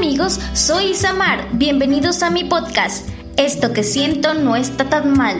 amigos, 0.00 0.40
soy 0.54 0.92
Isamar. 0.92 1.46
Bienvenidos 1.52 2.22
a 2.22 2.30
mi 2.30 2.44
podcast. 2.44 3.06
Esto 3.36 3.74
que 3.74 3.82
siento 3.82 4.32
no 4.32 4.56
está 4.56 4.88
tan 4.88 5.12
mal. 5.12 5.36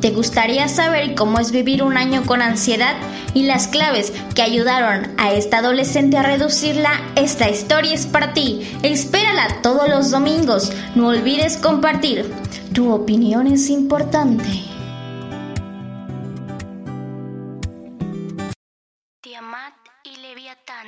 ¿Te 0.00 0.12
gustaría 0.12 0.68
saber 0.68 1.16
cómo 1.16 1.40
es 1.40 1.50
vivir 1.50 1.82
un 1.82 1.96
año 1.96 2.22
con 2.24 2.40
ansiedad 2.40 2.94
y 3.34 3.42
las 3.42 3.66
claves 3.66 4.12
que 4.36 4.42
ayudaron 4.42 5.12
a 5.18 5.32
esta 5.32 5.58
adolescente 5.58 6.16
a 6.16 6.22
reducirla? 6.22 6.92
Esta 7.16 7.50
historia 7.50 7.92
es 7.92 8.06
para 8.06 8.34
ti. 8.34 8.60
Espérala 8.84 9.60
todos 9.62 9.88
los 9.88 10.12
domingos. 10.12 10.70
No 10.94 11.08
olvides 11.08 11.56
compartir. 11.56 12.32
Tu 12.72 12.92
opinión 12.92 13.48
es 13.48 13.68
importante. 13.68 14.48
Tiamat 19.22 19.74
y 20.04 20.20
Leviatán. 20.20 20.86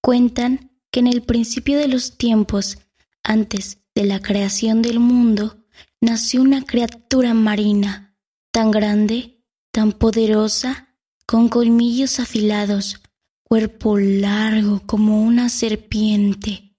Cuentan 0.00 0.69
que 0.90 1.00
en 1.00 1.06
el 1.06 1.22
principio 1.22 1.78
de 1.78 1.88
los 1.88 2.16
tiempos, 2.16 2.78
antes 3.22 3.78
de 3.94 4.04
la 4.04 4.20
creación 4.20 4.82
del 4.82 4.98
mundo, 4.98 5.64
nació 6.00 6.42
una 6.42 6.62
criatura 6.62 7.34
marina, 7.34 8.16
tan 8.50 8.70
grande, 8.70 9.44
tan 9.70 9.92
poderosa, 9.92 10.88
con 11.26 11.48
colmillos 11.48 12.18
afilados, 12.18 13.00
cuerpo 13.44 13.98
largo 13.98 14.82
como 14.86 15.22
una 15.22 15.48
serpiente. 15.48 16.76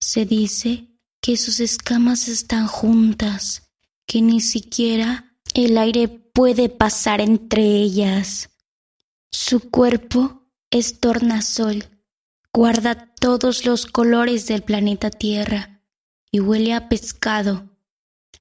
Se 0.00 0.26
dice 0.26 0.98
que 1.20 1.36
sus 1.36 1.60
escamas 1.60 2.28
están 2.28 2.66
juntas, 2.66 3.70
que 4.06 4.20
ni 4.20 4.40
siquiera 4.40 5.38
el 5.54 5.78
aire 5.78 6.08
puede 6.08 6.68
pasar 6.68 7.20
entre 7.20 7.62
ellas. 7.62 8.50
Su 9.30 9.70
cuerpo 9.70 10.46
es 10.70 11.00
tornasol 11.00 11.95
guarda 12.56 13.12
todos 13.20 13.66
los 13.66 13.84
colores 13.84 14.46
del 14.46 14.62
planeta 14.62 15.10
Tierra 15.10 15.82
y 16.30 16.40
huele 16.40 16.72
a 16.72 16.88
pescado, 16.88 17.68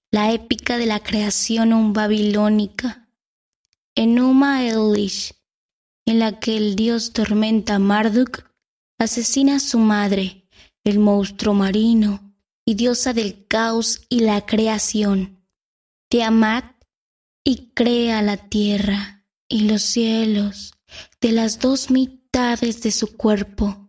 la 0.09 0.31
épica 0.31 0.78
de 0.78 0.86
la 0.86 1.02
creación 1.02 1.73
un 1.73 1.92
babilónica. 1.92 3.09
Enuma 3.94 4.66
Elish, 4.66 5.34
en 6.06 6.20
la 6.20 6.39
que 6.39 6.56
el 6.56 6.78
dios 6.78 7.12
tormenta 7.12 7.78
Marduk 7.78 8.50
asesina 8.98 9.58
a 9.58 9.59
su 9.59 9.80
madre, 9.80 10.48
el 10.86 11.00
monstruo 11.00 11.54
marino 11.54 12.34
y 12.64 12.76
diosa 12.76 13.11
del 13.11 13.45
caos 13.48 14.06
y 14.08 14.22
la 14.22 14.45
creación. 14.45 15.45
Tiamat 16.08 16.73
y 17.44 17.73
crea 17.73 18.22
la 18.22 18.38
tierra 18.38 19.26
y 19.50 19.67
los 19.67 19.82
cielos 19.82 20.73
de 21.20 21.34
las 21.34 21.59
dos 21.59 21.92
mitades 21.92 22.82
de 22.82 22.92
su 22.92 23.17
cuerpo 23.17 23.84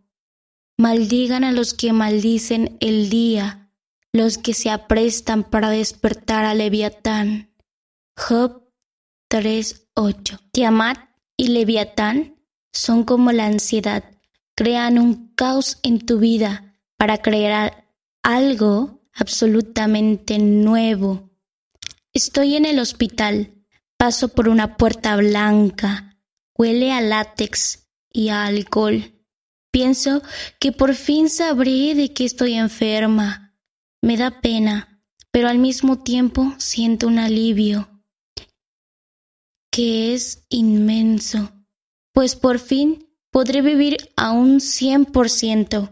Maldigan 0.78 1.42
a 1.42 1.52
los 1.52 1.72
que 1.72 1.92
maldicen 1.94 2.77
el 2.80 3.08
día, 3.08 3.70
los 4.12 4.36
que 4.36 4.52
se 4.52 4.69
aprestan 4.69 5.42
para 5.42 5.70
despertar 5.70 6.44
a 6.44 6.55
Leviatán. 6.55 7.50
Job 8.16 8.70
3.8. 9.30 10.38
Tiamat 10.52 10.98
y 11.36 11.48
Leviatán 11.48 12.36
son 12.74 13.04
como 13.04 13.32
la 13.32 13.47
ansiedad, 13.47 14.04
crean 14.54 14.98
un 14.98 15.34
caos 15.34 15.78
en 15.82 16.04
tu 16.04 16.19
vida 16.19 16.74
para 16.98 17.19
crear 17.19 17.88
algo 18.22 19.00
absolutamente 19.14 20.38
nuevo. 20.38 21.30
Estoy 22.12 22.56
en 22.56 22.66
el 22.66 22.78
hospital, 22.78 23.54
paso 23.97 24.28
por 24.28 24.48
una 24.50 24.77
puerta 24.77 25.16
blanca, 25.16 26.19
huele 26.54 26.92
a 26.92 27.00
látex 27.00 27.88
y 28.12 28.28
a 28.28 28.44
alcohol. 28.44 29.16
Pienso 29.77 30.22
que 30.58 30.72
por 30.72 30.94
fin 30.94 31.28
sabré 31.28 31.94
de 31.94 32.14
que 32.14 32.24
estoy 32.24 32.55
enferma. 32.55 33.55
Me 34.00 34.16
da 34.16 34.41
pena, 34.41 35.02
pero 35.30 35.48
al 35.48 35.58
mismo 35.58 36.02
tiempo 36.02 36.54
siento 36.56 37.06
un 37.06 37.19
alivio 37.19 37.86
que 39.70 40.15
es 40.15 40.47
inmenso, 40.48 41.53
pues 42.15 42.36
por 42.36 42.59
fin 42.59 43.06
podré 43.31 43.60
vivir 43.60 43.98
a 44.16 44.32
un 44.32 44.62
cien 44.62 45.04
por 45.04 45.28
ciento. 45.28 45.91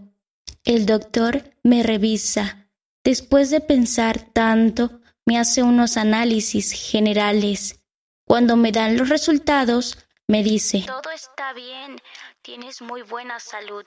El 0.65 0.87
doctor 0.87 1.55
me 1.63 1.83
revisa. 1.83 2.71
Después 3.05 3.51
de 3.51 3.61
pensar 3.61 4.33
tanto, 4.33 5.03
me 5.27 5.39
hace 5.39 5.63
unos 5.63 5.99
análisis 5.99 6.73
generales. 6.73 7.85
Cuando 8.25 8.57
me 8.57 8.73
dan 8.73 8.97
los 8.97 9.11
resultados, 9.11 9.99
me 10.27 10.43
dice, 10.43 10.85
Todo 10.87 11.11
está 11.11 11.53
bien, 11.53 12.01
tienes 12.45 12.83
muy 12.83 13.01
buena 13.03 13.41
salud, 13.41 13.85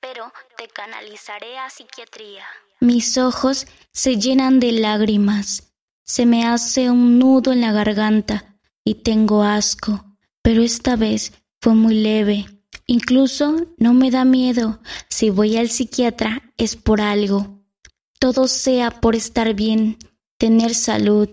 pero 0.00 0.32
te 0.58 0.66
canalizaré 0.66 1.56
a 1.58 1.70
psiquiatría. 1.70 2.44
Mis 2.80 3.16
ojos 3.16 3.68
se 3.92 4.16
llenan 4.16 4.58
de 4.58 4.72
lágrimas, 4.72 5.72
se 6.04 6.26
me 6.26 6.44
hace 6.44 6.90
un 6.90 7.20
nudo 7.20 7.52
en 7.52 7.60
la 7.60 7.70
garganta 7.70 8.58
y 8.84 8.96
tengo 8.96 9.44
asco, 9.44 10.04
pero 10.42 10.62
esta 10.62 10.96
vez 10.96 11.32
fue 11.60 11.74
muy 11.74 11.94
leve. 11.94 12.46
Incluso 12.86 13.54
no 13.76 13.94
me 13.94 14.10
da 14.10 14.24
miedo. 14.24 14.80
Si 15.08 15.30
voy 15.30 15.56
al 15.56 15.70
psiquiatra 15.70 16.42
es 16.56 16.74
por 16.74 17.00
algo. 17.00 17.62
Todo 18.18 18.48
sea 18.48 18.90
por 18.90 19.14
estar 19.14 19.54
bien, 19.54 19.98
tener 20.36 20.74
salud. 20.74 21.28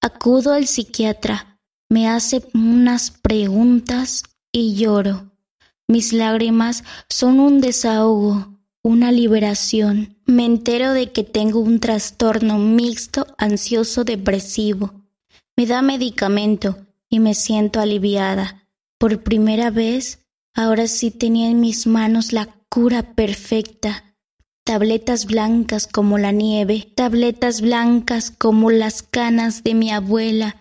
Acudo 0.00 0.52
al 0.52 0.68
psiquiatra 0.68 1.58
me 1.88 2.08
hace 2.08 2.44
unas 2.54 3.10
preguntas 3.10 4.22
y 4.52 4.76
lloro. 4.76 5.35
Mis 5.88 6.12
lágrimas 6.12 6.82
son 7.08 7.38
un 7.38 7.60
desahogo, 7.60 8.58
una 8.82 9.12
liberación. 9.12 10.16
Me 10.26 10.44
entero 10.44 10.92
de 10.92 11.12
que 11.12 11.22
tengo 11.22 11.60
un 11.60 11.78
trastorno 11.78 12.58
mixto 12.58 13.26
ansioso 13.38 14.02
depresivo. 14.02 14.92
Me 15.56 15.66
da 15.66 15.82
medicamento 15.82 16.76
y 17.08 17.20
me 17.20 17.34
siento 17.34 17.80
aliviada. 17.80 18.68
Por 18.98 19.22
primera 19.22 19.70
vez, 19.70 20.26
ahora 20.54 20.88
sí 20.88 21.10
tenía 21.12 21.50
en 21.50 21.60
mis 21.60 21.86
manos 21.86 22.32
la 22.32 22.48
cura 22.68 23.14
perfecta. 23.14 24.16
Tabletas 24.64 25.26
blancas 25.26 25.86
como 25.86 26.18
la 26.18 26.32
nieve, 26.32 26.92
tabletas 26.96 27.60
blancas 27.60 28.32
como 28.32 28.72
las 28.72 29.02
canas 29.02 29.62
de 29.62 29.74
mi 29.74 29.92
abuela, 29.92 30.56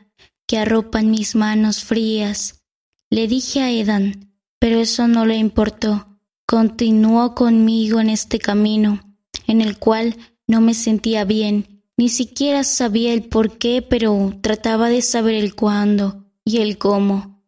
que 0.47 0.59
arropan 0.59 1.09
mis 1.09 1.35
manos 1.35 1.83
frías. 1.83 2.61
Le 3.09 3.27
dije 3.27 3.61
a 3.61 3.71
Edan, 3.71 4.34
pero 4.59 4.79
eso 4.79 5.07
no 5.07 5.25
le 5.25 5.35
importó. 5.35 6.19
Continuó 6.47 7.35
conmigo 7.35 7.99
en 7.99 8.09
este 8.09 8.39
camino, 8.39 9.15
en 9.47 9.61
el 9.61 9.77
cual 9.77 10.15
no 10.47 10.61
me 10.61 10.73
sentía 10.73 11.25
bien, 11.25 11.83
ni 11.97 12.09
siquiera 12.09 12.63
sabía 12.63 13.13
el 13.13 13.23
por 13.23 13.57
qué, 13.57 13.81
pero 13.81 14.37
trataba 14.41 14.89
de 14.89 15.01
saber 15.01 15.35
el 15.35 15.55
cuándo 15.55 16.25
y 16.43 16.57
el 16.57 16.77
cómo. 16.77 17.43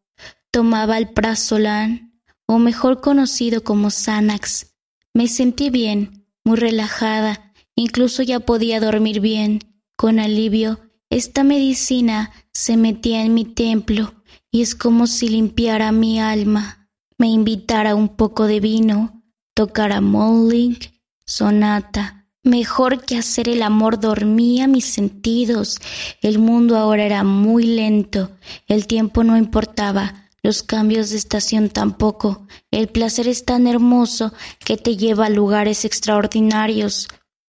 Tomaba 0.51 0.97
el 0.97 1.09
prazolán, 1.09 2.21
o 2.45 2.57
mejor 2.59 3.01
conocido 3.01 3.63
como 3.63 3.89
Xanax. 3.89 4.75
Me 5.13 5.27
sentí 5.27 5.69
bien, 5.69 6.25
muy 6.43 6.57
relajada, 6.57 7.53
incluso 7.75 8.23
ya 8.23 8.39
podía 8.39 8.79
dormir 8.79 9.19
bien, 9.19 9.59
con 9.95 10.19
alivio 10.19 10.79
esta 11.09 11.43
medicina 11.43 12.31
se 12.51 12.75
metía 12.75 13.23
en 13.23 13.33
mi 13.33 13.45
templo 13.45 14.13
y 14.51 14.61
es 14.61 14.75
como 14.75 15.07
si 15.07 15.29
limpiara 15.29 15.91
mi 15.93 16.19
alma, 16.19 16.76
me 17.17 17.27
invitara 17.27 17.95
un 17.95 18.09
poco 18.09 18.45
de 18.45 18.59
vino, 18.59 19.23
tocara 19.55 20.01
Molling, 20.01 20.77
sonata. 21.25 22.27
Mejor 22.43 23.03
que 23.03 23.17
hacer 23.17 23.49
el 23.49 23.63
amor 23.63 23.99
dormía 23.99 24.67
mis 24.67 24.85
sentidos. 24.85 25.79
El 26.21 26.39
mundo 26.39 26.77
ahora 26.77 27.03
era 27.03 27.23
muy 27.23 27.63
lento, 27.63 28.31
el 28.67 28.87
tiempo 28.87 29.23
no 29.23 29.35
importaba, 29.35 30.29
los 30.43 30.63
cambios 30.63 31.09
de 31.09 31.17
estación 31.17 31.69
tampoco. 31.69 32.47
El 32.71 32.87
placer 32.87 33.27
es 33.27 33.43
tan 33.43 33.67
hermoso 33.67 34.31
que 34.59 34.77
te 34.77 34.95
lleva 34.95 35.25
a 35.25 35.29
lugares 35.29 35.83
extraordinarios. 35.83 37.09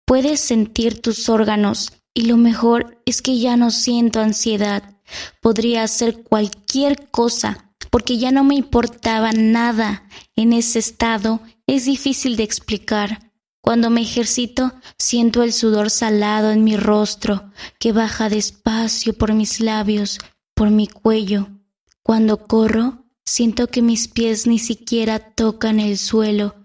Puedes 0.05 0.39
sentir 0.39 1.01
tus 1.01 1.29
órganos 1.29 1.91
y 2.15 2.23
lo 2.23 2.37
mejor 2.37 2.99
es 3.05 3.21
que 3.21 3.37
ya 3.37 3.57
no 3.57 3.69
siento 3.69 4.21
ansiedad. 4.21 4.97
Podría 5.41 5.83
hacer 5.83 6.23
cualquier 6.23 7.09
cosa 7.09 7.68
porque 7.89 8.17
ya 8.17 8.31
no 8.31 8.43
me 8.43 8.55
importaba 8.55 9.31
nada. 9.31 10.07
En 10.35 10.53
ese 10.53 10.79
estado 10.79 11.41
es 11.67 11.85
difícil 11.85 12.35
de 12.35 12.43
explicar. 12.43 13.31
Cuando 13.61 13.89
me 13.89 14.01
ejercito 14.01 14.73
siento 14.97 15.43
el 15.43 15.53
sudor 15.53 15.89
salado 15.89 16.51
en 16.51 16.63
mi 16.63 16.77
rostro 16.77 17.51
que 17.79 17.91
baja 17.91 18.29
despacio 18.29 19.13
por 19.13 19.33
mis 19.33 19.59
labios, 19.59 20.19
por 20.55 20.69
mi 20.69 20.87
cuello. 20.87 21.49
Cuando 22.03 22.47
corro 22.47 23.05
siento 23.25 23.67
que 23.67 23.81
mis 23.81 24.07
pies 24.07 24.47
ni 24.47 24.59
siquiera 24.59 25.19
tocan 25.19 25.79
el 25.79 25.97
suelo 25.97 26.59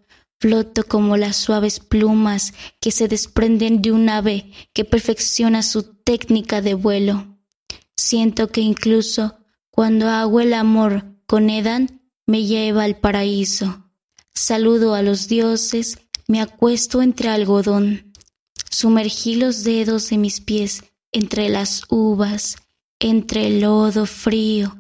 Floto 0.45 0.85
como 0.85 1.17
las 1.17 1.37
suaves 1.37 1.81
plumas 1.81 2.53
que 2.79 2.91
se 2.91 3.09
desprenden 3.09 3.81
de 3.81 3.93
un 3.93 4.11
ave 4.11 4.53
que 4.75 4.85
perfecciona 4.85 5.63
su 5.63 5.95
técnica 5.95 6.61
de 6.61 6.75
vuelo. 6.75 7.39
Siento 7.97 8.49
que 8.49 8.61
incluso 8.61 9.39
cuando 9.71 10.07
hago 10.09 10.41
el 10.41 10.53
amor 10.53 11.14
con 11.27 11.51
Edan 11.51 12.01
me 12.27 12.45
lleva 12.45 12.85
al 12.85 12.97
paraíso. 12.97 13.85
Saludo 14.35 14.95
a 14.95 15.03
los 15.03 15.29
dioses, 15.29 15.99
me 16.27 16.41
acuesto 16.41 17.03
entre 17.03 17.29
algodón. 17.29 18.13
Sumergí 18.71 19.37
los 19.37 19.63
dedos 19.65 20.11
de 20.11 20.19
mis 20.19 20.41
pies 20.41 20.85
entre 21.13 21.49
las 21.49 21.83
uvas, 21.89 22.57
entre 22.99 23.47
el 23.47 23.61
lodo 23.61 24.07
frío. 24.07 24.77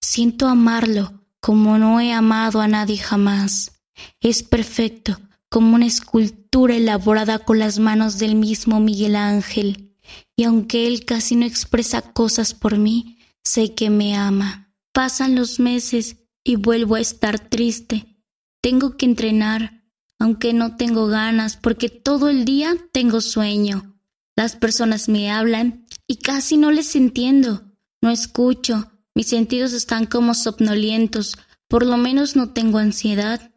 Siento 0.00 0.48
amarlo 0.48 1.18
como 1.40 1.78
no 1.78 2.00
he 2.00 2.12
amado 2.12 2.60
a 2.60 2.68
nadie 2.68 2.98
jamás. 2.98 3.72
Es 4.20 4.42
perfecto, 4.42 5.18
como 5.48 5.74
una 5.74 5.86
escultura 5.86 6.74
elaborada 6.74 7.38
con 7.38 7.58
las 7.58 7.78
manos 7.78 8.18
del 8.18 8.34
mismo 8.34 8.80
Miguel 8.80 9.16
Ángel, 9.16 9.94
y 10.36 10.44
aunque 10.44 10.86
él 10.86 11.04
casi 11.04 11.36
no 11.36 11.46
expresa 11.46 12.02
cosas 12.02 12.54
por 12.54 12.78
mí, 12.78 13.18
sé 13.44 13.74
que 13.74 13.90
me 13.90 14.16
ama. 14.16 14.67
Pasan 14.98 15.36
los 15.36 15.60
meses 15.60 16.16
y 16.42 16.56
vuelvo 16.56 16.96
a 16.96 17.00
estar 17.00 17.38
triste. 17.38 18.16
Tengo 18.60 18.96
que 18.96 19.06
entrenar, 19.06 19.84
aunque 20.18 20.52
no 20.52 20.74
tengo 20.74 21.06
ganas, 21.06 21.56
porque 21.56 21.88
todo 21.88 22.28
el 22.28 22.44
día 22.44 22.74
tengo 22.90 23.20
sueño. 23.20 23.96
Las 24.34 24.56
personas 24.56 25.08
me 25.08 25.30
hablan 25.30 25.86
y 26.08 26.16
casi 26.16 26.56
no 26.56 26.72
les 26.72 26.96
entiendo. 26.96 27.62
No 28.02 28.10
escucho, 28.10 28.90
mis 29.14 29.28
sentidos 29.28 29.72
están 29.72 30.04
como 30.04 30.34
somnolientos, 30.34 31.38
por 31.68 31.86
lo 31.86 31.96
menos 31.96 32.34
no 32.34 32.50
tengo 32.50 32.78
ansiedad. 32.78 33.52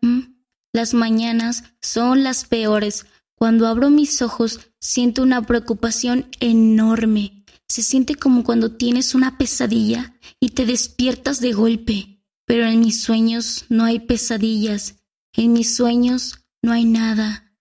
Las 0.71 0.93
mañanas 0.93 1.63
son 1.81 2.21
las 2.21 2.45
peores. 2.45 3.07
Cuando 3.33 3.65
abro 3.65 3.89
mis 3.89 4.21
ojos 4.21 4.59
siento 4.79 5.23
una 5.23 5.41
preocupación 5.41 6.27
enorme. 6.39 7.40
Se 7.71 7.83
siente 7.83 8.15
como 8.15 8.43
cuando 8.43 8.75
tienes 8.75 9.15
una 9.15 9.37
pesadilla 9.37 10.13
y 10.41 10.49
te 10.49 10.65
despiertas 10.65 11.39
de 11.39 11.53
golpe. 11.53 12.21
Pero 12.45 12.65
en 12.65 12.81
mis 12.81 13.01
sueños 13.01 13.63
no 13.69 13.85
hay 13.85 14.01
pesadillas. 14.01 15.01
En 15.31 15.53
mis 15.53 15.73
sueños 15.73 16.43
no 16.61 16.73
hay 16.73 16.83
nada. 16.83 17.55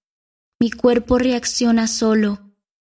Mi 0.59 0.73
cuerpo 0.73 1.21
reacciona 1.21 1.87
solo. 1.87 2.41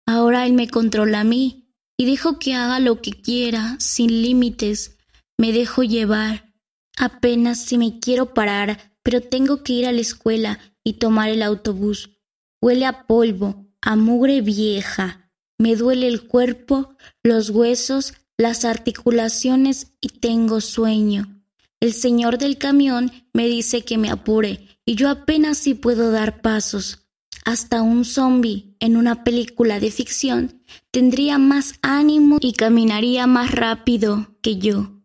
Ahora 0.05 0.45
él 0.45 0.53
me 0.53 0.69
controla 0.69 1.21
a 1.21 1.25
mí 1.25 1.73
y 1.97 2.05
dejo 2.05 2.39
que 2.39 2.57
haga 2.57 2.79
lo 2.79 3.01
que 3.01 3.13
quiera, 3.13 3.79
sin 3.81 4.21
límites. 4.21 4.99
Me 5.39 5.53
dejo 5.53 5.83
llevar. 5.83 6.53
Apenas 6.99 7.59
si 7.59 7.79
me 7.79 8.01
quiero 8.01 8.35
parar, 8.35 8.99
pero 9.03 9.23
tengo 9.23 9.63
que 9.63 9.73
ir 9.73 9.87
a 9.87 9.93
la 9.93 10.03
escuela 10.03 10.59
y 10.85 10.99
tomar 10.99 11.31
el 11.31 11.43
autobús. 11.43 12.19
Huele 12.61 12.85
a 12.85 13.07
polvo, 13.07 13.67
a 13.81 13.97
mugre 13.97 14.43
vieja. 14.43 15.24
Me 15.59 15.77
duele 15.77 16.09
el 16.09 16.27
cuerpo, 16.27 16.97
los 17.23 17.51
huesos, 17.51 18.15
las 18.37 18.65
articulaciones 18.65 19.93
y 20.01 20.09
tengo 20.09 20.61
sueño. 20.61 21.43
El 21.81 21.93
señor 21.93 22.39
del 22.39 22.59
camión 22.59 23.13
me 23.33 23.47
dice 23.47 23.85
que 23.85 23.99
me 23.99 24.11
apure 24.11 24.69
y 24.85 24.95
yo 24.97 25.09
apenas 25.09 25.59
si 25.59 25.75
puedo 25.75 26.11
dar 26.11 26.41
pasos. 26.41 27.01
Hasta 27.45 27.83
un 27.83 28.05
zombi 28.05 28.75
en 28.81 28.97
una 28.97 29.23
película 29.23 29.79
de 29.79 29.91
ficción 29.91 30.63
tendría 30.91 31.39
más 31.39 31.75
ánimo 31.83 32.39
y 32.41 32.55
caminaría 32.55 33.27
más 33.27 33.51
rápido 33.51 34.35
que 34.41 34.57
yo. 34.57 35.03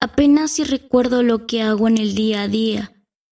Apenas 0.00 0.52
si 0.52 0.64
recuerdo 0.64 1.22
lo 1.22 1.46
que 1.46 1.62
hago 1.62 1.88
en 1.88 1.98
el 1.98 2.14
día 2.14 2.42
a 2.42 2.48
día. 2.48 2.92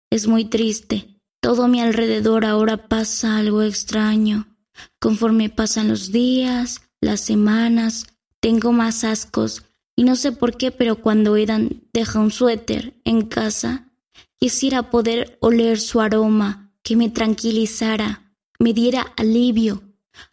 Es 0.09 0.27
muy 0.27 0.45
triste. 0.45 1.21
Todo 1.39 1.63
a 1.63 1.67
mi 1.67 1.81
alrededor 1.81 2.45
ahora 2.45 2.87
pasa 2.87 3.37
algo 3.37 3.61
extraño. 3.61 4.56
Conforme 4.99 5.49
pasan 5.49 5.87
los 5.87 6.11
días, 6.11 6.81
las 7.01 7.21
semanas, 7.21 8.07
tengo 8.39 8.71
más 8.71 9.03
ascos 9.03 9.63
y 9.95 10.03
no 10.03 10.15
sé 10.15 10.31
por 10.31 10.57
qué, 10.57 10.71
pero 10.71 10.97
cuando 10.97 11.37
Edan 11.37 11.83
deja 11.93 12.19
un 12.19 12.31
suéter 12.31 12.99
en 13.03 13.23
casa, 13.23 13.91
quisiera 14.37 14.89
poder 14.89 15.37
oler 15.41 15.79
su 15.79 16.01
aroma, 16.01 16.71
que 16.83 16.95
me 16.95 17.09
tranquilizara, 17.09 18.33
me 18.59 18.73
diera 18.73 19.13
alivio, 19.17 19.83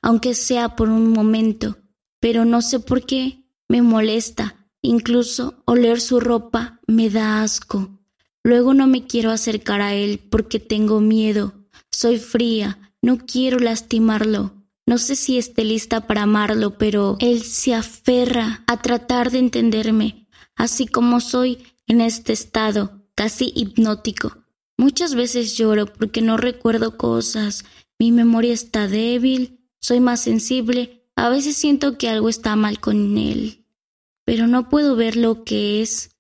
aunque 0.02 0.34
sea 0.34 0.76
por 0.76 0.88
un 0.88 1.12
momento, 1.12 1.78
pero 2.20 2.44
no 2.44 2.62
sé 2.62 2.80
por 2.80 3.04
qué 3.04 3.44
me 3.68 3.82
molesta 3.82 4.64
Incluso 4.86 5.62
oler 5.64 5.98
su 5.98 6.20
ropa 6.20 6.78
me 6.86 7.08
da 7.08 7.42
asco. 7.42 7.98
Luego 8.42 8.74
no 8.74 8.86
me 8.86 9.06
quiero 9.06 9.30
acercar 9.30 9.80
a 9.80 9.94
él 9.94 10.20
porque 10.30 10.60
tengo 10.60 11.00
miedo. 11.00 11.54
Soy 11.90 12.18
fría, 12.18 12.83
no 13.04 13.18
quiero 13.18 13.58
lastimarlo. 13.58 14.52
No 14.86 14.98
sé 14.98 15.16
si 15.16 15.38
esté 15.38 15.64
lista 15.64 16.06
para 16.06 16.22
amarlo, 16.22 16.76
pero 16.78 17.16
él 17.20 17.42
se 17.42 17.74
aferra 17.74 18.64
a 18.66 18.82
tratar 18.82 19.30
de 19.30 19.38
entenderme, 19.38 20.28
así 20.56 20.86
como 20.86 21.20
soy 21.20 21.58
en 21.86 22.00
este 22.00 22.32
estado, 22.32 23.02
casi 23.14 23.52
hipnótico. 23.54 24.38
Muchas 24.76 25.14
veces 25.14 25.56
lloro 25.56 25.86
porque 25.86 26.20
no 26.20 26.36
recuerdo 26.36 26.96
cosas, 26.96 27.64
mi 27.98 28.12
memoria 28.12 28.52
está 28.52 28.88
débil, 28.88 29.60
soy 29.80 30.00
más 30.00 30.20
sensible, 30.20 31.06
a 31.16 31.28
veces 31.28 31.56
siento 31.56 31.96
que 31.96 32.08
algo 32.08 32.28
está 32.28 32.56
mal 32.56 32.80
con 32.80 33.16
él 33.16 33.64
pero 34.24 34.46
no 34.46 34.68
puedo 34.68 34.96
ver 34.96 35.16
lo 35.16 35.44
que 35.44 35.82
es. 35.82 36.13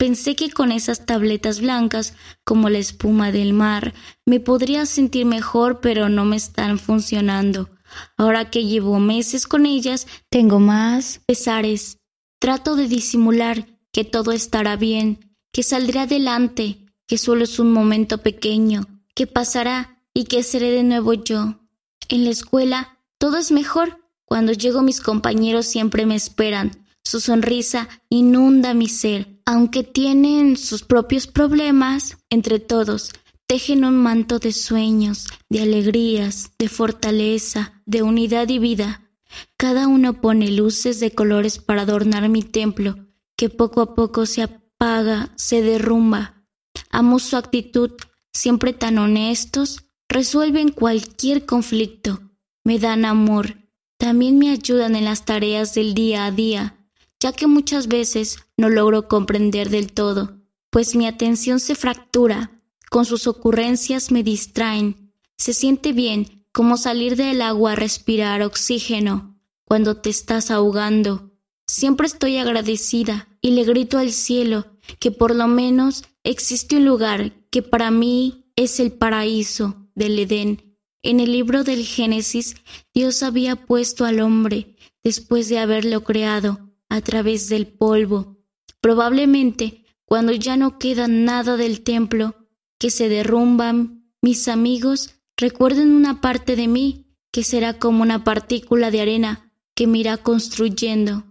Pensé 0.00 0.34
que 0.34 0.50
con 0.50 0.72
esas 0.72 1.04
tabletas 1.04 1.60
blancas, 1.60 2.14
como 2.42 2.70
la 2.70 2.78
espuma 2.78 3.32
del 3.32 3.52
mar, 3.52 3.92
me 4.24 4.40
podría 4.40 4.86
sentir 4.86 5.26
mejor, 5.26 5.80
pero 5.82 6.08
no 6.08 6.24
me 6.24 6.36
están 6.36 6.78
funcionando. 6.78 7.68
Ahora 8.16 8.48
que 8.48 8.64
llevo 8.64 8.98
meses 8.98 9.46
con 9.46 9.66
ellas, 9.66 10.06
tengo 10.30 10.58
más 10.58 11.20
pesares. 11.26 11.98
Trato 12.38 12.76
de 12.76 12.88
disimular 12.88 13.66
que 13.92 14.04
todo 14.04 14.32
estará 14.32 14.76
bien, 14.76 15.36
que 15.52 15.62
saldré 15.62 15.98
adelante, 16.00 16.78
que 17.06 17.18
solo 17.18 17.44
es 17.44 17.58
un 17.58 17.70
momento 17.70 18.22
pequeño, 18.22 18.86
que 19.14 19.26
pasará 19.26 20.02
y 20.14 20.24
que 20.24 20.42
seré 20.42 20.70
de 20.70 20.82
nuevo 20.82 21.12
yo. 21.12 21.60
En 22.08 22.24
la 22.24 22.30
escuela 22.30 22.98
todo 23.18 23.36
es 23.36 23.52
mejor. 23.52 23.98
Cuando 24.24 24.52
llego 24.52 24.80
mis 24.80 25.02
compañeros 25.02 25.66
siempre 25.66 26.06
me 26.06 26.14
esperan, 26.14 26.86
su 27.04 27.20
sonrisa 27.20 27.86
inunda 28.08 28.72
mi 28.72 28.88
ser. 28.88 29.39
Aunque 29.52 29.82
tienen 29.82 30.56
sus 30.56 30.84
propios 30.84 31.26
problemas, 31.26 32.18
entre 32.30 32.60
todos 32.60 33.10
tejen 33.48 33.84
un 33.84 33.96
manto 33.96 34.38
de 34.38 34.52
sueños, 34.52 35.26
de 35.48 35.62
alegrías, 35.62 36.52
de 36.56 36.68
fortaleza, 36.68 37.82
de 37.84 38.04
unidad 38.04 38.48
y 38.48 38.60
vida. 38.60 39.10
Cada 39.56 39.88
uno 39.88 40.20
pone 40.20 40.52
luces 40.52 41.00
de 41.00 41.10
colores 41.10 41.58
para 41.58 41.82
adornar 41.82 42.28
mi 42.28 42.44
templo, 42.44 43.08
que 43.36 43.48
poco 43.48 43.80
a 43.80 43.96
poco 43.96 44.24
se 44.24 44.42
apaga, 44.42 45.32
se 45.34 45.62
derrumba. 45.62 46.44
Amo 46.92 47.18
su 47.18 47.36
actitud, 47.36 47.90
siempre 48.32 48.72
tan 48.72 48.98
honestos, 48.98 49.82
resuelven 50.08 50.68
cualquier 50.68 51.44
conflicto, 51.44 52.20
me 52.62 52.78
dan 52.78 53.04
amor, 53.04 53.56
también 53.98 54.38
me 54.38 54.50
ayudan 54.50 54.94
en 54.94 55.06
las 55.06 55.24
tareas 55.24 55.74
del 55.74 55.94
día 55.94 56.26
a 56.26 56.30
día, 56.30 56.79
ya 57.20 57.32
que 57.32 57.46
muchas 57.46 57.86
veces 57.86 58.38
no 58.56 58.68
logro 58.68 59.06
comprender 59.06 59.68
del 59.68 59.92
todo, 59.92 60.40
pues 60.70 60.96
mi 60.96 61.06
atención 61.06 61.60
se 61.60 61.74
fractura, 61.74 62.62
con 62.90 63.04
sus 63.04 63.26
ocurrencias 63.26 64.10
me 64.10 64.22
distraen. 64.22 65.12
Se 65.36 65.52
siente 65.52 65.92
bien 65.92 66.46
como 66.52 66.76
salir 66.76 67.16
del 67.16 67.42
agua 67.42 67.72
a 67.72 67.76
respirar 67.76 68.42
oxígeno 68.42 69.38
cuando 69.64 69.98
te 69.98 70.10
estás 70.10 70.50
ahogando. 70.50 71.30
Siempre 71.66 72.06
estoy 72.06 72.38
agradecida 72.38 73.28
y 73.40 73.52
le 73.52 73.64
grito 73.64 73.98
al 73.98 74.10
cielo 74.10 74.66
que 74.98 75.12
por 75.12 75.34
lo 75.34 75.46
menos 75.46 76.04
existe 76.24 76.76
un 76.76 76.84
lugar 76.84 77.32
que 77.50 77.62
para 77.62 77.90
mí 77.90 78.50
es 78.56 78.80
el 78.80 78.92
paraíso 78.92 79.88
del 79.94 80.18
Edén. 80.18 80.76
En 81.02 81.20
el 81.20 81.32
libro 81.32 81.64
del 81.64 81.84
Génesis, 81.84 82.56
Dios 82.92 83.22
había 83.22 83.56
puesto 83.56 84.04
al 84.04 84.20
hombre, 84.20 84.76
después 85.02 85.48
de 85.48 85.58
haberlo 85.58 86.02
creado, 86.04 86.69
a 86.90 87.00
través 87.00 87.48
del 87.48 87.66
polvo. 87.66 88.36
Probablemente 88.82 89.84
cuando 90.04 90.32
ya 90.32 90.56
no 90.56 90.78
queda 90.78 91.06
nada 91.06 91.56
del 91.56 91.82
templo, 91.82 92.34
que 92.78 92.90
se 92.90 93.08
derrumban, 93.08 94.12
mis 94.20 94.48
amigos 94.48 95.14
recuerden 95.36 95.92
una 95.92 96.20
parte 96.20 96.56
de 96.56 96.66
mí 96.66 97.16
que 97.32 97.44
será 97.44 97.78
como 97.78 98.02
una 98.02 98.24
partícula 98.24 98.90
de 98.90 99.00
arena 99.00 99.52
que 99.74 99.86
me 99.86 99.98
irá 99.98 100.16
construyendo. 100.18 101.24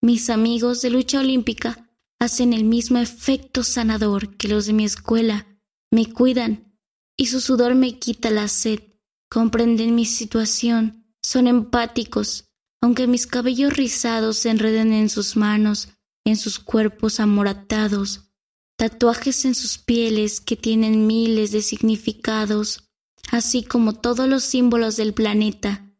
Mis 0.00 0.30
amigos 0.30 0.80
de 0.80 0.90
lucha 0.90 1.18
olímpica 1.20 1.90
hacen 2.20 2.52
el 2.52 2.64
mismo 2.64 2.98
efecto 2.98 3.64
sanador 3.64 4.36
que 4.36 4.48
los 4.48 4.66
de 4.66 4.74
mi 4.74 4.84
escuela. 4.84 5.46
Me 5.90 6.06
cuidan 6.12 6.78
y 7.16 7.26
su 7.26 7.40
sudor 7.40 7.74
me 7.74 7.98
quita 7.98 8.30
la 8.30 8.46
sed. 8.46 8.80
Comprenden 9.28 9.94
mi 9.94 10.04
situación, 10.04 11.04
son 11.20 11.48
empáticos, 11.48 12.44
aunque 12.84 13.06
mis 13.06 13.26
cabellos 13.26 13.72
rizados 13.72 14.36
se 14.36 14.50
enreden 14.50 14.92
en 14.92 15.08
sus 15.08 15.38
manos, 15.38 15.88
en 16.22 16.36
sus 16.36 16.58
cuerpos 16.58 17.18
amoratados, 17.18 18.28
tatuajes 18.76 19.46
en 19.46 19.54
sus 19.54 19.78
pieles 19.78 20.42
que 20.42 20.54
tienen 20.54 21.06
miles 21.06 21.50
de 21.50 21.62
significados, 21.62 22.90
así 23.30 23.62
como 23.62 23.94
todos 23.94 24.28
los 24.28 24.44
símbolos 24.44 24.96
del 24.96 25.14
planeta, 25.14 25.90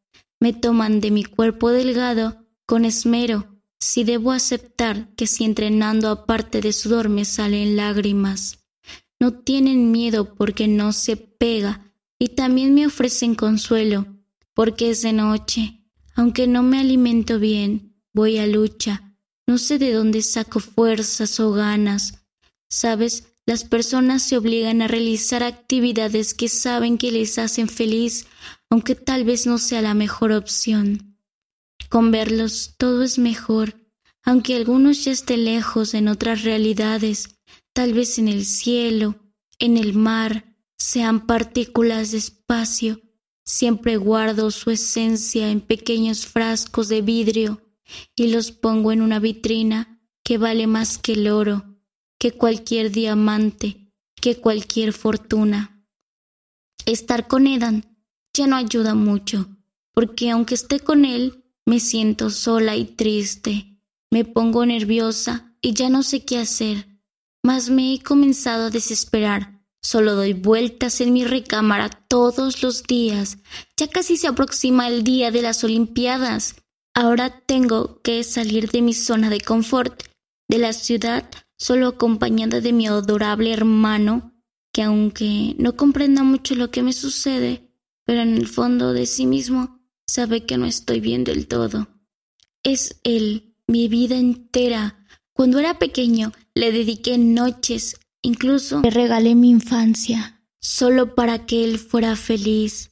me 0.40 0.52
toman 0.52 1.00
de 1.00 1.10
mi 1.10 1.24
cuerpo 1.24 1.70
delgado 1.70 2.44
con 2.66 2.84
esmero, 2.84 3.48
si 3.80 4.04
debo 4.04 4.32
aceptar 4.32 5.08
que 5.14 5.26
si 5.26 5.44
entrenando 5.44 6.10
aparte 6.10 6.60
de 6.60 6.74
sudor 6.74 7.08
me 7.08 7.24
salen 7.24 7.76
lágrimas. 7.76 8.58
No 9.18 9.32
tienen 9.32 9.90
miedo 9.90 10.34
porque 10.34 10.68
no 10.68 10.92
se 10.92 11.16
pega 11.16 11.94
y 12.18 12.28
también 12.34 12.74
me 12.74 12.84
ofrecen 12.86 13.34
consuelo, 13.34 14.04
porque 14.52 14.90
es 14.90 15.00
de 15.00 15.14
noche. 15.14 15.80
Aunque 16.14 16.46
no 16.46 16.62
me 16.62 16.80
alimento 16.80 17.38
bien, 17.38 17.96
voy 18.12 18.38
a 18.38 18.46
lucha. 18.46 19.14
No 19.46 19.58
sé 19.58 19.78
de 19.78 19.92
dónde 19.92 20.22
saco 20.22 20.60
fuerzas 20.60 21.38
o 21.40 21.52
ganas. 21.52 22.24
Sabes, 22.70 23.34
las 23.46 23.64
personas 23.64 24.22
se 24.22 24.38
obligan 24.38 24.80
a 24.80 24.88
realizar 24.88 25.42
actividades 25.42 26.32
que 26.32 26.48
saben 26.48 26.96
que 26.96 27.12
les 27.12 27.38
hacen 27.38 27.68
feliz, 27.68 28.26
aunque 28.70 28.94
tal 28.94 29.24
vez 29.24 29.46
no 29.46 29.58
sea 29.58 29.82
la 29.82 29.92
mejor 29.92 30.32
opción. 30.32 31.18
Con 31.90 32.10
verlos 32.10 32.74
todo 32.78 33.02
es 33.02 33.18
mejor, 33.18 33.74
aunque 34.22 34.56
algunos 34.56 35.04
ya 35.04 35.12
estén 35.12 35.44
lejos 35.44 35.92
en 35.92 36.08
otras 36.08 36.42
realidades, 36.42 37.36
tal 37.74 37.92
vez 37.92 38.18
en 38.18 38.28
el 38.28 38.46
cielo, 38.46 39.16
en 39.58 39.76
el 39.76 39.92
mar, 39.94 40.56
sean 40.78 41.26
partículas 41.26 42.12
de 42.12 42.18
espacio, 42.18 43.00
siempre 43.44 43.96
guardo 43.96 44.50
su 44.50 44.70
esencia 44.70 45.50
en 45.50 45.60
pequeños 45.60 46.26
frascos 46.26 46.88
de 46.88 47.02
vidrio 47.02 47.62
y 48.16 48.28
los 48.28 48.50
pongo 48.50 48.92
en 48.92 49.02
una 49.02 49.18
vitrina 49.18 50.00
que 50.22 50.38
vale 50.38 50.66
más 50.66 50.98
que 50.98 51.12
el 51.12 51.28
oro, 51.28 51.64
que 52.18 52.32
cualquier 52.32 52.90
diamante, 52.90 53.92
que 54.16 54.40
cualquier 54.40 54.92
fortuna. 54.92 55.86
Estar 56.86 57.28
con 57.28 57.46
Edan 57.46 57.84
ya 58.32 58.46
no 58.46 58.56
ayuda 58.56 58.94
mucho, 58.94 59.48
porque 59.92 60.30
aunque 60.30 60.54
esté 60.54 60.80
con 60.80 61.04
él, 61.04 61.44
me 61.66 61.80
siento 61.80 62.30
sola 62.30 62.76
y 62.76 62.84
triste, 62.84 63.80
me 64.10 64.24
pongo 64.24 64.66
nerviosa 64.66 65.54
y 65.60 65.72
ya 65.74 65.88
no 65.88 66.02
sé 66.02 66.24
qué 66.24 66.38
hacer, 66.38 67.00
mas 67.42 67.70
me 67.70 67.94
he 67.94 68.02
comenzado 68.02 68.66
a 68.66 68.70
desesperar. 68.70 69.53
Solo 69.84 70.14
doy 70.14 70.32
vueltas 70.32 71.02
en 71.02 71.12
mi 71.12 71.24
recámara 71.24 71.90
todos 71.90 72.62
los 72.62 72.84
días. 72.84 73.36
Ya 73.76 73.86
casi 73.86 74.16
se 74.16 74.26
aproxima 74.26 74.88
el 74.88 75.04
día 75.04 75.30
de 75.30 75.42
las 75.42 75.62
Olimpiadas. 75.62 76.56
Ahora 76.94 77.42
tengo 77.44 78.00
que 78.00 78.24
salir 78.24 78.70
de 78.70 78.80
mi 78.80 78.94
zona 78.94 79.28
de 79.28 79.42
confort, 79.42 80.04
de 80.48 80.56
la 80.56 80.72
ciudad, 80.72 81.28
solo 81.58 81.88
acompañada 81.88 82.62
de 82.62 82.72
mi 82.72 82.86
adorable 82.86 83.52
hermano, 83.52 84.32
que 84.72 84.82
aunque 84.82 85.54
no 85.58 85.76
comprenda 85.76 86.22
mucho 86.22 86.54
lo 86.54 86.70
que 86.70 86.82
me 86.82 86.94
sucede, 86.94 87.70
pero 88.06 88.22
en 88.22 88.38
el 88.38 88.48
fondo 88.48 88.94
de 88.94 89.04
sí 89.04 89.26
mismo 89.26 89.82
sabe 90.06 90.46
que 90.46 90.56
no 90.56 90.64
estoy 90.64 91.00
bien 91.00 91.24
del 91.24 91.46
todo. 91.46 91.88
Es 92.62 93.00
él, 93.04 93.54
mi 93.66 93.88
vida 93.88 94.16
entera. 94.16 95.06
Cuando 95.34 95.58
era 95.58 95.78
pequeño 95.78 96.32
le 96.54 96.72
dediqué 96.72 97.18
noches, 97.18 97.96
incluso 98.24 98.80
le 98.80 98.90
regalé 98.90 99.34
mi 99.34 99.50
infancia, 99.50 100.42
solo 100.60 101.14
para 101.14 101.46
que 101.46 101.64
él 101.64 101.78
fuera 101.78 102.16
feliz. 102.16 102.90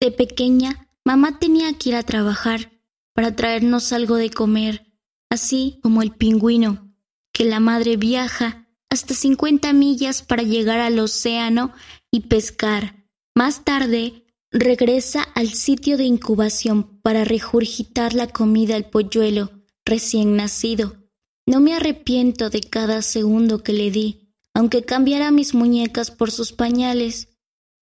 De 0.00 0.10
pequeña, 0.10 0.88
mamá 1.04 1.38
tenía 1.38 1.76
que 1.76 1.90
ir 1.90 1.96
a 1.96 2.02
trabajar 2.02 2.72
para 3.14 3.36
traernos 3.36 3.92
algo 3.92 4.16
de 4.16 4.30
comer, 4.30 4.92
así 5.28 5.78
como 5.82 6.02
el 6.02 6.12
pingüino, 6.12 6.94
que 7.32 7.44
la 7.44 7.60
madre 7.60 7.96
viaja 7.96 8.68
hasta 8.90 9.14
cincuenta 9.14 9.72
millas 9.72 10.22
para 10.22 10.42
llegar 10.42 10.78
al 10.78 10.98
océano 11.00 11.72
y 12.10 12.20
pescar. 12.20 13.04
Más 13.34 13.64
tarde, 13.64 14.24
regresa 14.52 15.22
al 15.34 15.48
sitio 15.48 15.96
de 15.96 16.04
incubación 16.04 17.00
para 17.00 17.24
regurgitar 17.24 18.14
la 18.14 18.28
comida 18.28 18.76
al 18.76 18.88
polluelo 18.88 19.50
recién 19.84 20.36
nacido. 20.36 21.03
No 21.46 21.60
me 21.60 21.74
arrepiento 21.74 22.48
de 22.50 22.60
cada 22.60 23.02
segundo 23.02 23.62
que 23.62 23.72
le 23.72 23.90
di, 23.90 24.32
aunque 24.54 24.84
cambiara 24.84 25.30
mis 25.30 25.54
muñecas 25.54 26.10
por 26.10 26.30
sus 26.30 26.52
pañales, 26.52 27.28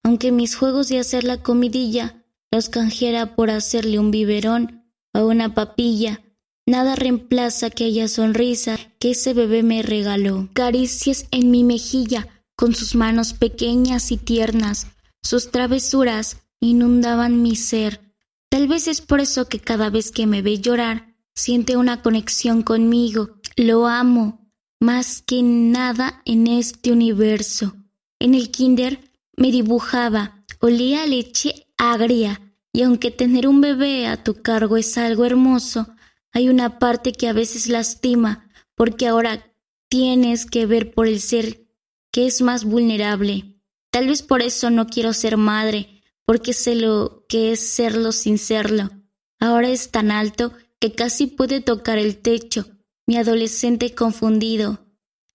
aunque 0.02 0.32
mis 0.32 0.56
juegos 0.56 0.88
de 0.88 0.98
hacer 0.98 1.24
la 1.24 1.42
comidilla 1.42 2.24
los 2.50 2.68
canjeara 2.68 3.34
por 3.34 3.50
hacerle 3.50 3.98
un 3.98 4.10
biberón 4.10 4.84
o 5.14 5.26
una 5.26 5.54
papilla, 5.54 6.20
nada 6.66 6.96
reemplaza 6.96 7.66
aquella 7.66 8.08
sonrisa 8.08 8.78
que 8.98 9.12
ese 9.12 9.32
bebé 9.32 9.62
me 9.62 9.82
regaló. 9.82 10.48
Caricias 10.52 11.26
en 11.30 11.50
mi 11.50 11.64
mejilla 11.64 12.28
con 12.56 12.74
sus 12.74 12.94
manos 12.94 13.32
pequeñas 13.32 14.12
y 14.12 14.16
tiernas, 14.16 14.88
sus 15.22 15.50
travesuras 15.50 16.38
inundaban 16.60 17.42
mi 17.42 17.56
ser. 17.56 18.00
Tal 18.48 18.68
vez 18.68 18.86
es 18.86 19.00
por 19.00 19.20
eso 19.20 19.48
que 19.48 19.60
cada 19.60 19.88
vez 19.88 20.10
que 20.10 20.26
me 20.26 20.42
ve 20.42 20.58
llorar, 20.58 21.16
siente 21.34 21.76
una 21.76 22.02
conexión 22.02 22.62
conmigo. 22.62 23.38
Lo 23.56 23.86
amo 23.86 24.50
más 24.80 25.22
que 25.22 25.42
nada 25.42 26.22
en 26.24 26.46
este 26.46 26.90
universo. 26.90 27.76
En 28.18 28.34
el 28.34 28.50
kinder 28.50 29.00
me 29.36 29.50
dibujaba, 29.50 30.44
olía 30.60 31.06
leche 31.06 31.66
agria, 31.76 32.40
y 32.72 32.82
aunque 32.82 33.10
tener 33.10 33.46
un 33.46 33.60
bebé 33.60 34.06
a 34.06 34.24
tu 34.24 34.40
cargo 34.40 34.76
es 34.76 34.96
algo 34.96 35.24
hermoso, 35.24 35.88
hay 36.32 36.48
una 36.48 36.78
parte 36.78 37.12
que 37.12 37.28
a 37.28 37.34
veces 37.34 37.68
lastima, 37.68 38.48
porque 38.74 39.06
ahora 39.06 39.44
tienes 39.88 40.46
que 40.46 40.64
ver 40.64 40.94
por 40.94 41.06
el 41.06 41.20
ser 41.20 41.66
que 42.10 42.26
es 42.26 42.40
más 42.40 42.64
vulnerable. 42.64 43.60
Tal 43.90 44.06
vez 44.06 44.22
por 44.22 44.40
eso 44.40 44.70
no 44.70 44.86
quiero 44.86 45.12
ser 45.12 45.36
madre, 45.36 46.02
porque 46.24 46.54
sé 46.54 46.74
lo 46.74 47.26
que 47.28 47.52
es 47.52 47.60
serlo 47.60 48.12
sin 48.12 48.38
serlo. 48.38 48.90
Ahora 49.38 49.68
es 49.68 49.90
tan 49.90 50.10
alto 50.10 50.52
que 50.80 50.92
casi 50.92 51.26
puede 51.26 51.60
tocar 51.60 51.98
el 51.98 52.16
techo, 52.16 52.66
mi 53.06 53.16
adolescente 53.16 53.94
confundido, 53.94 54.86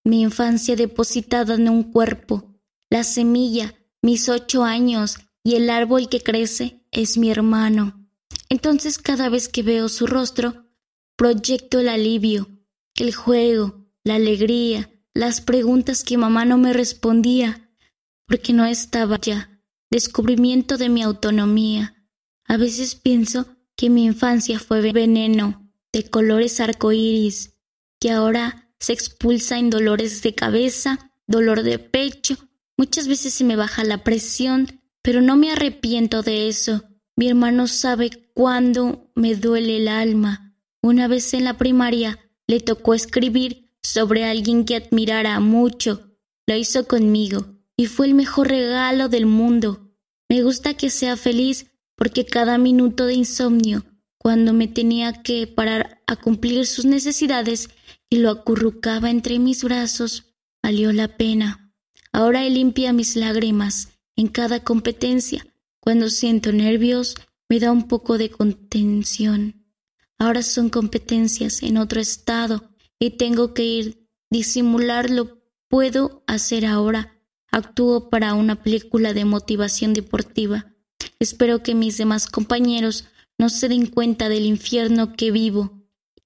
mi 0.03 0.21
infancia 0.21 0.75
depositada 0.75 1.55
en 1.55 1.69
un 1.69 1.91
cuerpo, 1.91 2.55
la 2.89 3.03
semilla, 3.03 3.75
mis 4.01 4.29
ocho 4.29 4.63
años 4.63 5.17
y 5.43 5.55
el 5.55 5.69
árbol 5.69 6.09
que 6.09 6.21
crece 6.21 6.85
es 6.91 7.17
mi 7.17 7.29
hermano. 7.29 8.07
Entonces 8.49 8.97
cada 8.97 9.29
vez 9.29 9.49
que 9.49 9.63
veo 9.63 9.89
su 9.89 10.07
rostro, 10.07 10.65
proyecto 11.17 11.79
el 11.79 11.89
alivio, 11.89 12.47
el 12.95 13.13
juego, 13.13 13.85
la 14.03 14.15
alegría, 14.15 14.89
las 15.13 15.41
preguntas 15.41 16.03
que 16.03 16.17
mamá 16.17 16.45
no 16.45 16.57
me 16.57 16.73
respondía, 16.73 17.71
porque 18.27 18.53
no 18.53 18.65
estaba 18.65 19.19
ya. 19.19 19.61
Descubrimiento 19.89 20.77
de 20.77 20.89
mi 20.89 21.01
autonomía. 21.01 22.07
A 22.45 22.57
veces 22.57 22.95
pienso 22.95 23.47
que 23.75 23.89
mi 23.89 24.05
infancia 24.05 24.59
fue 24.59 24.91
veneno, 24.91 25.71
de 25.91 26.09
colores 26.09 26.59
arcoíris, 26.59 27.56
que 27.99 28.11
ahora 28.11 28.69
se 28.79 28.93
expulsa 28.93 29.57
en 29.57 29.69
dolores 29.69 30.21
de 30.21 30.35
cabeza, 30.35 31.11
dolor 31.25 31.63
de 31.63 31.79
pecho. 31.79 32.37
Muchas 32.77 33.07
veces 33.07 33.33
se 33.33 33.43
me 33.43 33.55
baja 33.55 33.83
la 33.83 34.03
presión, 34.03 34.81
pero 35.01 35.21
no 35.21 35.35
me 35.35 35.51
arrepiento 35.51 36.21
de 36.21 36.47
eso. 36.47 36.83
Mi 37.15 37.27
hermano 37.27 37.67
sabe 37.67 38.11
cuándo 38.33 39.09
me 39.15 39.35
duele 39.35 39.77
el 39.77 39.87
alma. 39.87 40.55
Una 40.81 41.07
vez 41.07 41.33
en 41.33 41.43
la 41.43 41.57
primaria 41.57 42.19
le 42.45 42.59
tocó 42.59 42.93
escribir 42.93 43.71
sobre 43.81 44.25
alguien 44.25 44.65
que 44.65 44.75
admirara 44.75 45.39
mucho. 45.39 46.15
Lo 46.45 46.55
hizo 46.55 46.87
conmigo 46.87 47.57
y 47.75 47.87
fue 47.87 48.07
el 48.07 48.13
mejor 48.13 48.49
regalo 48.49 49.09
del 49.09 49.25
mundo. 49.25 49.91
Me 50.29 50.43
gusta 50.43 50.75
que 50.75 50.89
sea 50.89 51.17
feliz 51.17 51.71
porque 51.95 52.25
cada 52.25 52.57
minuto 52.57 53.05
de 53.05 53.15
insomnio, 53.15 53.83
cuando 54.17 54.53
me 54.53 54.67
tenía 54.67 55.23
que 55.23 55.47
parar 55.47 56.01
a 56.05 56.15
cumplir 56.15 56.65
sus 56.65 56.85
necesidades 56.85 57.69
y 58.09 58.17
lo 58.17 58.29
acurrucaba 58.29 59.09
entre 59.09 59.39
mis 59.39 59.63
brazos, 59.63 60.35
valió 60.63 60.91
la 60.93 61.17
pena. 61.17 61.73
Ahora 62.11 62.45
él 62.45 62.55
limpia 62.55 62.93
mis 62.93 63.15
lágrimas 63.15 63.89
en 64.15 64.27
cada 64.27 64.63
competencia. 64.63 65.45
Cuando 65.79 66.09
siento 66.09 66.51
nervios, 66.51 67.15
me 67.49 67.59
da 67.59 67.71
un 67.71 67.87
poco 67.87 68.17
de 68.17 68.29
contención. 68.29 69.65
Ahora 70.17 70.41
son 70.41 70.69
competencias 70.69 71.61
en 71.63 71.77
otro 71.77 72.01
estado 72.01 72.69
y 72.99 73.11
tengo 73.11 73.53
que 73.53 73.63
ir 73.65 74.07
disimularlo. 74.29 75.41
Puedo 75.69 76.23
hacer 76.27 76.65
ahora 76.65 77.17
Actúo 77.51 78.09
para 78.09 78.33
una 78.33 78.61
película 78.61 79.13
de 79.13 79.25
motivación 79.25 79.93
deportiva. 79.93 80.73
Espero 81.19 81.63
que 81.63 81.75
mis 81.75 81.97
demás 81.97 82.27
compañeros 82.27 83.05
no 83.37 83.49
se 83.49 83.69
den 83.69 83.87
cuenta 83.87 84.29
del 84.29 84.45
infierno 84.45 85.13
que 85.13 85.31
vivo. 85.31 85.76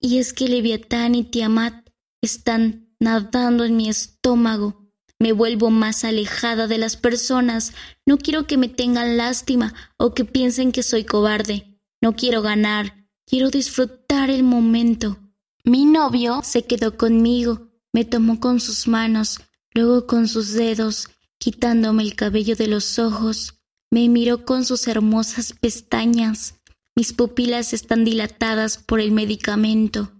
Y 0.01 0.17
es 0.17 0.33
que 0.33 0.49
Leviatán 0.49 1.15
y 1.15 1.23
Tiamat 1.23 1.87
están 2.21 2.93
nadando 2.99 3.63
en 3.63 3.77
mi 3.77 3.87
estómago. 3.87 4.91
Me 5.19 5.31
vuelvo 5.31 5.69
más 5.69 6.03
alejada 6.03 6.67
de 6.67 6.77
las 6.77 6.97
personas. 6.97 7.71
No 8.05 8.17
quiero 8.17 8.47
que 8.47 8.57
me 8.57 8.67
tengan 8.67 9.15
lástima 9.15 9.73
o 9.97 10.13
que 10.13 10.25
piensen 10.25 10.73
que 10.73 10.83
soy 10.83 11.05
cobarde. 11.05 11.79
No 12.01 12.17
quiero 12.17 12.41
ganar. 12.41 13.07
Quiero 13.25 13.49
disfrutar 13.49 14.29
el 14.29 14.43
momento. 14.43 15.19
Mi 15.63 15.85
novio 15.85 16.41
se 16.43 16.65
quedó 16.65 16.97
conmigo. 16.97 17.69
Me 17.93 18.03
tomó 18.03 18.39
con 18.39 18.59
sus 18.59 18.87
manos 18.87 19.39
Luego 19.73 20.05
con 20.05 20.27
sus 20.27 20.51
dedos, 20.51 21.07
quitándome 21.37 22.03
el 22.03 22.15
cabello 22.15 22.55
de 22.55 22.67
los 22.67 22.99
ojos, 22.99 23.61
me 23.89 24.09
miró 24.09 24.45
con 24.45 24.65
sus 24.65 24.87
hermosas 24.87 25.53
pestañas. 25.53 26.60
Mis 26.95 27.13
pupilas 27.13 27.73
están 27.73 28.03
dilatadas 28.03 28.77
por 28.77 28.99
el 28.99 29.11
medicamento. 29.11 30.11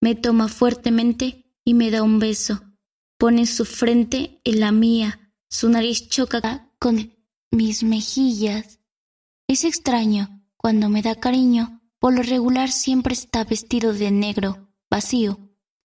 Me 0.00 0.14
toma 0.14 0.48
fuertemente 0.48 1.44
y 1.64 1.74
me 1.74 1.90
da 1.90 2.02
un 2.02 2.18
beso. 2.18 2.62
Pone 3.18 3.46
su 3.46 3.64
frente 3.64 4.40
en 4.44 4.60
la 4.60 4.72
mía. 4.72 5.32
Su 5.48 5.68
nariz 5.68 6.08
choca 6.08 6.70
con 6.78 7.14
mis 7.50 7.82
mejillas. 7.82 8.80
Es 9.48 9.64
extraño, 9.64 10.44
cuando 10.56 10.88
me 10.88 11.02
da 11.02 11.14
cariño, 11.14 11.80
por 11.98 12.14
lo 12.14 12.22
regular 12.22 12.70
siempre 12.70 13.14
está 13.14 13.44
vestido 13.44 13.92
de 13.92 14.10
negro, 14.10 14.68
vacío. 14.90 15.38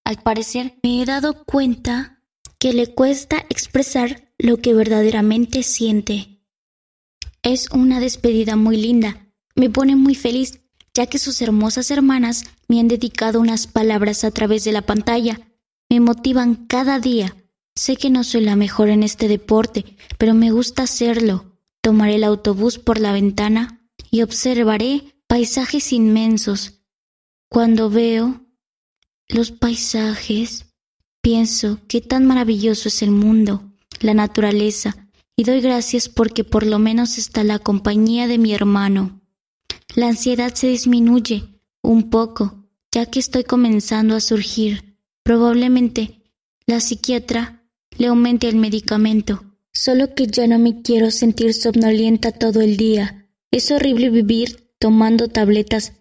Al 0.03 0.21
parecer 0.21 0.77
me 0.83 1.01
he 1.01 1.05
dado 1.05 1.43
cuenta 1.45 2.21
que 2.59 2.73
le 2.73 2.93
cuesta 2.93 3.37
expresar 3.49 4.31
lo 4.37 4.57
que 4.57 4.73
verdaderamente 4.73 5.63
siente. 5.63 6.41
Es 7.41 7.69
una 7.71 7.99
despedida 7.99 8.55
muy 8.55 8.77
linda. 8.77 9.24
Me 9.55 9.69
pone 9.69 9.95
muy 9.95 10.15
feliz, 10.15 10.59
ya 10.93 11.07
que 11.07 11.17
sus 11.17 11.41
hermosas 11.41 11.89
hermanas 11.91 12.43
me 12.67 12.79
han 12.79 12.87
dedicado 12.87 13.39
unas 13.39 13.67
palabras 13.67 14.23
a 14.23 14.31
través 14.31 14.63
de 14.63 14.71
la 14.71 14.81
pantalla. 14.81 15.39
Me 15.89 15.99
motivan 15.99 16.67
cada 16.67 16.99
día. 16.99 17.35
Sé 17.75 17.95
que 17.95 18.09
no 18.09 18.23
soy 18.23 18.41
la 18.41 18.55
mejor 18.55 18.89
en 18.89 19.03
este 19.03 19.27
deporte, 19.27 19.97
pero 20.17 20.33
me 20.33 20.51
gusta 20.51 20.83
hacerlo. 20.83 21.57
Tomaré 21.81 22.15
el 22.15 22.23
autobús 22.23 22.79
por 22.79 22.99
la 22.99 23.11
ventana 23.11 23.81
y 24.11 24.21
observaré 24.21 25.15
paisajes 25.27 25.91
inmensos. 25.93 26.81
Cuando 27.49 27.89
veo 27.89 28.41
los 29.27 29.51
paisajes, 29.51 30.65
pienso 31.21 31.79
qué 31.87 32.01
tan 32.01 32.25
maravilloso 32.25 32.89
es 32.89 33.01
el 33.01 33.11
mundo, 33.11 33.73
la 33.99 34.13
naturaleza, 34.13 35.09
y 35.35 35.43
doy 35.43 35.61
gracias 35.61 36.09
porque 36.09 36.43
por 36.43 36.65
lo 36.65 36.79
menos 36.79 37.17
está 37.17 37.43
la 37.43 37.59
compañía 37.59 38.27
de 38.27 38.37
mi 38.37 38.53
hermano. 38.53 39.21
La 39.95 40.07
ansiedad 40.07 40.53
se 40.53 40.67
disminuye 40.67 41.61
un 41.81 42.09
poco, 42.09 42.67
ya 42.91 43.05
que 43.05 43.19
estoy 43.19 43.43
comenzando 43.43 44.15
a 44.15 44.19
surgir. 44.19 44.97
Probablemente 45.23 46.21
la 46.67 46.79
psiquiatra 46.79 47.63
le 47.97 48.07
aumente 48.07 48.49
el 48.49 48.55
medicamento, 48.55 49.43
solo 49.71 50.13
que 50.13 50.27
ya 50.27 50.47
no 50.47 50.59
me 50.59 50.81
quiero 50.81 51.11
sentir 51.11 51.53
somnolienta 51.53 52.31
todo 52.31 52.61
el 52.61 52.77
día. 52.77 53.29
Es 53.51 53.71
horrible 53.71 54.09
vivir 54.09 54.73
tomando 54.79 55.27
tabletas 55.29 55.93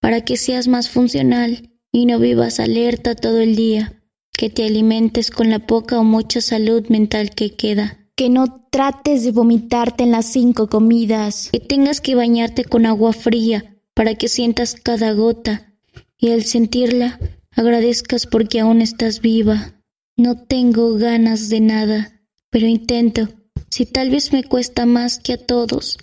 para 0.00 0.22
que 0.22 0.36
seas 0.36 0.68
más 0.68 0.88
funcional 0.88 1.72
y 1.92 2.06
no 2.06 2.18
vivas 2.18 2.60
alerta 2.60 3.14
todo 3.14 3.40
el 3.40 3.56
día, 3.56 4.02
que 4.32 4.50
te 4.50 4.64
alimentes 4.64 5.30
con 5.30 5.50
la 5.50 5.66
poca 5.66 5.98
o 5.98 6.04
mucha 6.04 6.40
salud 6.40 6.86
mental 6.88 7.30
que 7.34 7.56
queda, 7.56 8.05
que 8.16 8.30
no 8.30 8.66
trates 8.70 9.24
de 9.24 9.30
vomitarte 9.30 10.02
en 10.02 10.10
las 10.10 10.26
cinco 10.26 10.68
comidas, 10.68 11.50
que 11.52 11.60
tengas 11.60 12.00
que 12.00 12.14
bañarte 12.14 12.64
con 12.64 12.86
agua 12.86 13.12
fría 13.12 13.76
para 13.94 14.14
que 14.14 14.28
sientas 14.28 14.74
cada 14.74 15.12
gota 15.12 15.74
y 16.18 16.30
al 16.30 16.44
sentirla 16.44 17.20
agradezcas 17.52 18.26
porque 18.26 18.60
aún 18.60 18.80
estás 18.80 19.20
viva. 19.20 19.74
No 20.16 20.42
tengo 20.46 20.94
ganas 20.94 21.50
de 21.50 21.60
nada, 21.60 22.22
pero 22.50 22.66
intento, 22.66 23.28
si 23.70 23.84
tal 23.84 24.10
vez 24.10 24.32
me 24.32 24.44
cuesta 24.44 24.86
más 24.86 25.18
que 25.18 25.34
a 25.34 25.46
todos, 25.46 25.98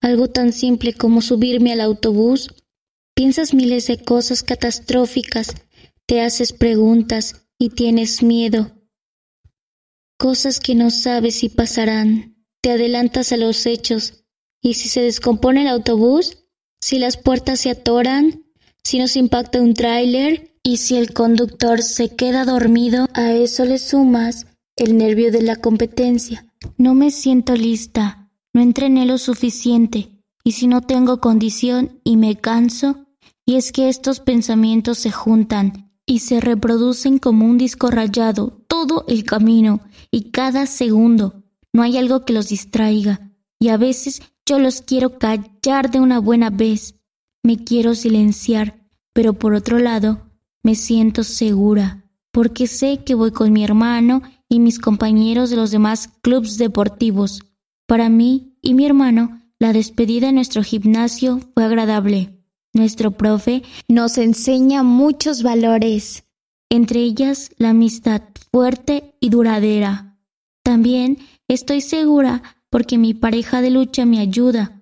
algo 0.00 0.28
tan 0.28 0.52
simple 0.54 0.94
como 0.94 1.20
subirme 1.20 1.72
al 1.72 1.82
autobús, 1.82 2.54
piensas 3.14 3.52
miles 3.52 3.86
de 3.88 3.98
cosas 3.98 4.42
catastróficas, 4.42 5.54
te 6.06 6.22
haces 6.22 6.54
preguntas 6.54 7.46
y 7.58 7.70
tienes 7.70 8.22
miedo. 8.22 8.77
Cosas 10.18 10.58
que 10.58 10.74
no 10.74 10.90
sabes 10.90 11.36
si 11.36 11.48
pasarán, 11.48 12.34
te 12.60 12.72
adelantas 12.72 13.30
a 13.30 13.36
los 13.36 13.66
hechos, 13.66 14.24
y 14.60 14.74
si 14.74 14.88
se 14.88 15.00
descompone 15.00 15.62
el 15.62 15.68
autobús, 15.68 16.44
si 16.80 16.98
las 16.98 17.16
puertas 17.16 17.60
se 17.60 17.70
atoran, 17.70 18.42
si 18.82 18.98
nos 18.98 19.14
impacta 19.14 19.60
un 19.60 19.74
tráiler 19.74 20.58
y 20.64 20.78
si 20.78 20.96
el 20.96 21.14
conductor 21.14 21.82
se 21.82 22.16
queda 22.16 22.44
dormido, 22.44 23.06
a 23.14 23.30
eso 23.30 23.64
le 23.64 23.78
sumas 23.78 24.48
el 24.74 24.96
nervio 24.96 25.30
de 25.30 25.42
la 25.42 25.54
competencia. 25.54 26.52
No 26.76 26.94
me 26.94 27.12
siento 27.12 27.54
lista, 27.54 28.28
no 28.52 28.60
entrené 28.60 29.06
lo 29.06 29.18
suficiente, 29.18 30.20
y 30.42 30.52
si 30.52 30.66
no 30.66 30.80
tengo 30.80 31.20
condición 31.20 32.00
y 32.02 32.16
me 32.16 32.34
canso, 32.34 33.06
y 33.46 33.54
es 33.54 33.70
que 33.70 33.88
estos 33.88 34.18
pensamientos 34.18 34.98
se 34.98 35.12
juntan 35.12 35.87
y 36.08 36.20
se 36.20 36.40
reproducen 36.40 37.18
como 37.18 37.44
un 37.44 37.58
disco 37.58 37.90
rayado 37.90 38.64
todo 38.66 39.04
el 39.08 39.24
camino 39.24 39.80
y 40.10 40.30
cada 40.30 40.64
segundo. 40.64 41.44
No 41.74 41.82
hay 41.82 41.98
algo 41.98 42.24
que 42.24 42.32
los 42.32 42.48
distraiga, 42.48 43.30
y 43.60 43.68
a 43.68 43.76
veces 43.76 44.22
yo 44.46 44.58
los 44.58 44.80
quiero 44.80 45.18
callar 45.18 45.90
de 45.90 46.00
una 46.00 46.18
buena 46.18 46.48
vez. 46.48 46.94
Me 47.42 47.62
quiero 47.62 47.94
silenciar, 47.94 48.88
pero 49.12 49.34
por 49.34 49.52
otro 49.52 49.78
lado, 49.78 50.22
me 50.62 50.74
siento 50.74 51.24
segura, 51.24 52.10
porque 52.32 52.66
sé 52.66 53.04
que 53.04 53.14
voy 53.14 53.30
con 53.30 53.52
mi 53.52 53.62
hermano 53.62 54.22
y 54.48 54.60
mis 54.60 54.78
compañeros 54.78 55.50
de 55.50 55.56
los 55.56 55.70
demás 55.70 56.08
clubes 56.22 56.56
deportivos. 56.56 57.42
Para 57.86 58.08
mí 58.08 58.56
y 58.62 58.72
mi 58.72 58.86
hermano, 58.86 59.42
la 59.58 59.74
despedida 59.74 60.30
en 60.30 60.36
nuestro 60.36 60.62
gimnasio 60.62 61.40
fue 61.52 61.64
agradable. 61.64 62.37
Nuestro 62.78 63.10
profe 63.10 63.64
nos 63.88 64.18
enseña 64.18 64.84
muchos 64.84 65.42
valores, 65.42 66.24
entre 66.70 67.00
ellas 67.00 67.50
la 67.58 67.70
amistad 67.70 68.22
fuerte 68.52 69.16
y 69.18 69.30
duradera. 69.30 70.16
También 70.62 71.18
estoy 71.48 71.80
segura 71.80 72.40
porque 72.70 72.96
mi 72.96 73.14
pareja 73.14 73.62
de 73.62 73.70
lucha 73.70 74.06
me 74.06 74.20
ayuda. 74.20 74.80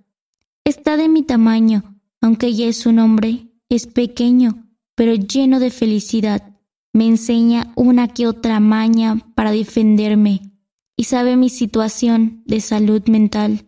Está 0.63 0.99
de 0.99 1.09
mi 1.09 1.23
tamaño, 1.23 1.99
aunque 2.21 2.49
ella 2.49 2.67
es 2.67 2.85
un 2.85 2.99
hombre, 2.99 3.47
es 3.71 3.87
pequeño, 3.87 4.69
pero 4.95 5.15
lleno 5.15 5.59
de 5.59 5.71
felicidad. 5.71 6.55
Me 6.93 7.07
enseña 7.07 7.73
una 7.77 8.09
que 8.09 8.27
otra 8.27 8.61
maña 8.61 9.21
para 9.35 9.53
defenderme 9.53 10.53
y 10.99 11.05
sabe 11.05 11.39
mi 11.39 11.49
situación 11.49 12.43
de 12.45 12.61
salud 12.61 13.03
mental. 13.07 13.65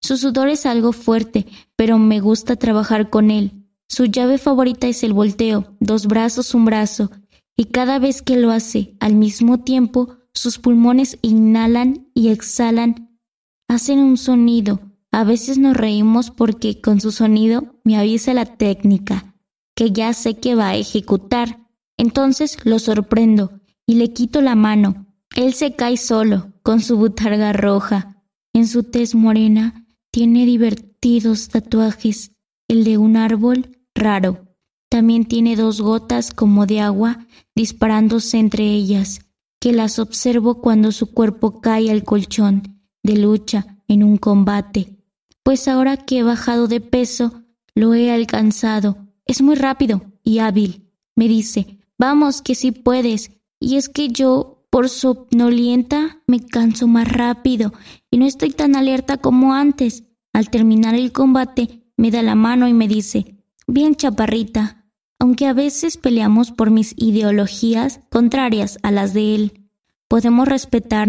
Su 0.00 0.16
sudor 0.16 0.48
es 0.48 0.64
algo 0.64 0.92
fuerte, 0.92 1.44
pero 1.76 1.98
me 1.98 2.20
gusta 2.20 2.56
trabajar 2.56 3.10
con 3.10 3.30
él. 3.30 3.65
Su 3.88 4.06
llave 4.06 4.38
favorita 4.38 4.88
es 4.88 5.02
el 5.04 5.12
volteo, 5.12 5.76
dos 5.80 6.06
brazos, 6.06 6.54
un 6.54 6.64
brazo, 6.64 7.10
y 7.56 7.66
cada 7.66 7.98
vez 7.98 8.20
que 8.20 8.36
lo 8.36 8.50
hace 8.50 8.96
al 9.00 9.14
mismo 9.14 9.58
tiempo, 9.58 10.18
sus 10.34 10.58
pulmones 10.58 11.18
inhalan 11.22 12.08
y 12.12 12.28
exhalan, 12.28 13.18
hacen 13.68 14.00
un 14.00 14.16
sonido. 14.16 14.80
A 15.12 15.24
veces 15.24 15.56
nos 15.56 15.76
reímos 15.76 16.30
porque 16.30 16.80
con 16.80 17.00
su 17.00 17.12
sonido 17.12 17.80
me 17.84 17.96
avisa 17.96 18.34
la 18.34 18.44
técnica, 18.44 19.34
que 19.74 19.92
ya 19.92 20.12
sé 20.12 20.34
que 20.38 20.54
va 20.54 20.70
a 20.70 20.76
ejecutar. 20.76 21.66
Entonces 21.96 22.58
lo 22.64 22.78
sorprendo 22.78 23.60
y 23.86 23.94
le 23.94 24.12
quito 24.12 24.42
la 24.42 24.54
mano, 24.56 25.06
él 25.36 25.54
se 25.54 25.74
cae 25.74 25.96
solo, 25.96 26.52
con 26.62 26.80
su 26.80 26.96
butarga 26.98 27.52
roja. 27.52 28.22
En 28.52 28.66
su 28.66 28.82
tez 28.82 29.14
morena 29.14 29.86
tiene 30.10 30.44
divertidos 30.44 31.48
tatuajes, 31.48 32.32
el 32.68 32.84
de 32.84 32.98
un 32.98 33.16
árbol 33.16 33.75
raro. 33.96 34.46
También 34.88 35.24
tiene 35.24 35.56
dos 35.56 35.80
gotas 35.80 36.32
como 36.32 36.66
de 36.66 36.80
agua 36.80 37.26
disparándose 37.54 38.38
entre 38.38 38.64
ellas, 38.64 39.20
que 39.60 39.72
las 39.72 39.98
observo 39.98 40.60
cuando 40.60 40.92
su 40.92 41.12
cuerpo 41.12 41.60
cae 41.60 41.90
al 41.90 42.04
colchón 42.04 42.84
de 43.02 43.16
lucha 43.16 43.78
en 43.88 44.04
un 44.04 44.18
combate. 44.18 44.96
Pues 45.42 45.68
ahora 45.68 45.96
que 45.96 46.18
he 46.18 46.22
bajado 46.22 46.68
de 46.68 46.80
peso, 46.80 47.42
lo 47.74 47.94
he 47.94 48.12
alcanzado. 48.12 48.98
Es 49.24 49.42
muy 49.42 49.56
rápido 49.56 50.02
y 50.22 50.38
hábil. 50.38 50.90
Me 51.14 51.28
dice, 51.28 51.78
vamos, 51.98 52.42
que 52.42 52.54
si 52.54 52.72
puedes. 52.72 53.30
Y 53.58 53.76
es 53.76 53.88
que 53.88 54.08
yo 54.08 54.66
por 54.70 54.88
somnolienta 54.88 56.22
me 56.26 56.40
canso 56.40 56.86
más 56.86 57.10
rápido 57.10 57.72
y 58.10 58.18
no 58.18 58.26
estoy 58.26 58.50
tan 58.50 58.76
alerta 58.76 59.16
como 59.16 59.54
antes. 59.54 60.04
Al 60.32 60.50
terminar 60.50 60.94
el 60.94 61.12
combate, 61.12 61.82
me 61.96 62.10
da 62.10 62.22
la 62.22 62.34
mano 62.34 62.68
y 62.68 62.74
me 62.74 62.88
dice, 62.88 63.35
bien 63.66 63.94
chaparrita, 63.94 64.84
aunque 65.18 65.46
a 65.46 65.52
veces 65.52 65.96
peleamos 65.96 66.52
por 66.52 66.70
mis 66.70 66.94
ideologías 66.96 68.00
contrarias 68.10 68.78
a 68.82 68.90
las 68.90 69.14
de 69.14 69.34
él, 69.34 69.70
podemos 70.08 70.46
respetar 70.46 71.08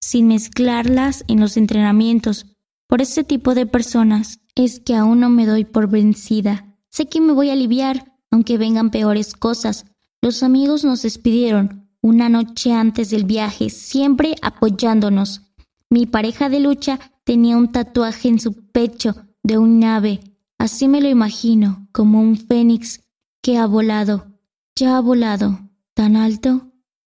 sin 0.00 0.28
mezclarlas 0.28 1.24
en 1.28 1.40
los 1.40 1.56
entrenamientos. 1.56 2.46
Por 2.86 3.00
este 3.00 3.24
tipo 3.24 3.54
de 3.54 3.66
personas 3.66 4.40
es 4.54 4.80
que 4.80 4.94
aún 4.94 5.20
no 5.20 5.30
me 5.30 5.46
doy 5.46 5.64
por 5.64 5.88
vencida. 5.88 6.76
Sé 6.90 7.06
que 7.06 7.20
me 7.20 7.32
voy 7.32 7.48
a 7.48 7.54
aliviar, 7.54 8.12
aunque 8.30 8.58
vengan 8.58 8.90
peores 8.90 9.34
cosas. 9.34 9.86
Los 10.20 10.42
amigos 10.42 10.84
nos 10.84 11.02
despidieron, 11.02 11.88
una 12.02 12.28
noche 12.28 12.72
antes 12.72 13.10
del 13.10 13.24
viaje, 13.24 13.70
siempre 13.70 14.34
apoyándonos. 14.42 15.42
Mi 15.88 16.06
pareja 16.06 16.48
de 16.48 16.60
lucha 16.60 16.98
tenía 17.24 17.56
un 17.56 17.70
tatuaje 17.70 18.28
en 18.28 18.40
su 18.40 18.52
pecho 18.52 19.14
de 19.42 19.58
un 19.58 19.82
ave. 19.84 20.20
Así 20.62 20.86
me 20.86 21.00
lo 21.00 21.08
imagino, 21.08 21.88
como 21.90 22.20
un 22.20 22.36
fénix 22.36 23.00
que 23.42 23.58
ha 23.58 23.66
volado, 23.66 24.28
ya 24.76 24.96
ha 24.96 25.00
volado, 25.00 25.58
tan 25.92 26.14
alto, 26.14 26.70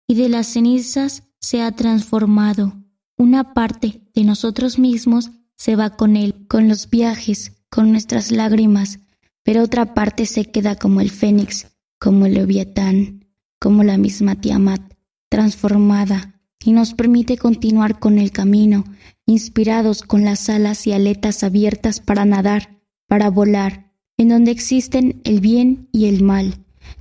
y 0.07 0.17
de 0.17 0.29
las 0.29 0.49
cenizas 0.49 1.23
se 1.41 1.63
ha 1.63 1.73
transformado. 1.73 2.75
Una 3.17 3.55
parte 3.55 4.03
de 4.13 4.25
nosotros 4.25 4.79
mismos 4.79 5.31
se 5.57 5.77
va 5.77 5.97
con 5.97 6.17
él, 6.17 6.47
con 6.47 6.69
los 6.69 6.91
viajes, 6.91 7.63
con 7.71 7.91
nuestras 7.91 8.31
lágrimas, 8.31 8.99
pero 9.45 9.63
otra 9.63 9.95
parte 9.95 10.27
se 10.27 10.45
queda 10.45 10.77
como 10.77 11.01
el 11.01 11.11
fénix, 11.11 11.69
como 11.99 12.27
el 12.27 12.35
leviatán 12.35 13.25
como 13.59 13.83
la 13.83 13.97
misma 13.97 14.39
Tiamat, 14.39 14.93
transformada, 15.31 16.39
y 16.63 16.73
nos 16.73 16.93
permite 16.93 17.39
continuar 17.39 17.99
con 17.99 18.19
el 18.19 18.31
camino, 18.31 18.85
inspirados 19.25 20.03
con 20.03 20.27
las 20.27 20.51
alas 20.51 20.87
y 20.87 20.93
aletas 20.93 21.43
abiertas 21.43 22.01
para 22.01 22.27
nadar, 22.27 22.78
para 23.09 23.31
volar, 23.31 23.93
en 24.17 24.29
donde 24.29 24.53
existen 24.53 25.21
el 25.25 25.41
bien 25.41 25.89
y 25.93 26.07
el 26.07 26.23
mal. 26.23 26.55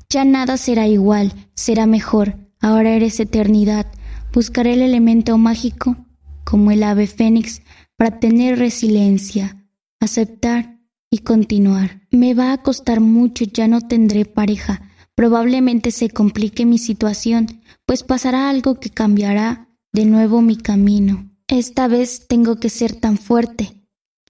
Ya 0.10 0.26
nada 0.26 0.58
será 0.58 0.88
igual, 0.88 1.34
será 1.54 1.86
mejor, 1.86 2.38
ahora 2.60 2.92
eres 2.92 3.20
eternidad. 3.20 3.86
Buscaré 4.34 4.74
el 4.74 4.82
elemento 4.82 5.38
mágico, 5.38 5.98
como 6.44 6.72
el 6.72 6.84
ave 6.84 7.08
fénix, 7.08 7.62
para 7.98 8.20
tener 8.20 8.58
resiliencia, 8.58 9.66
aceptar 10.00 10.80
y 11.10 11.20
continuar. 11.20 12.02
Me 12.12 12.34
va 12.34 12.54
a 12.54 12.62
costar 12.62 13.02
mucho, 13.02 13.46
ya 13.46 13.68
no 13.68 13.82
tendré 13.82 14.26
pareja. 14.26 14.82
Probablemente 15.16 15.92
se 15.92 16.10
complique 16.10 16.66
mi 16.66 16.78
situación, 16.78 17.62
pues 17.86 18.04
pasará 18.04 18.50
algo 18.50 18.80
que 18.80 18.90
cambiará 18.90 19.68
de 19.92 20.06
nuevo 20.06 20.42
mi 20.42 20.58
camino. 20.58 21.30
Esta 21.48 21.88
vez 21.88 22.28
tengo 22.28 22.58
que 22.58 22.70
ser 22.70 22.94
tan 22.94 23.18
fuerte, 23.18 23.77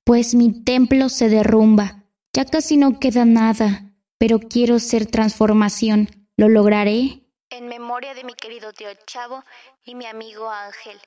pues 0.07 0.35
mi 0.35 0.63
templo 0.63 1.09
se 1.09 1.27
derrumba. 1.27 2.05
Ya 2.31 2.45
casi 2.45 2.77
no 2.77 2.97
queda 2.97 3.25
nada, 3.25 3.91
pero 4.17 4.39
quiero 4.39 4.79
ser 4.79 5.05
transformación. 5.05 6.07
¿Lo 6.37 6.47
lograré? 6.47 7.25
En 7.49 7.67
memoria 7.67 8.13
de 8.13 8.23
mi 8.23 8.33
querido 8.33 8.71
tío 8.71 8.87
Chavo 9.05 9.43
y 9.83 9.95
mi 9.95 10.05
amigo 10.05 10.49
Ángel, 10.49 10.97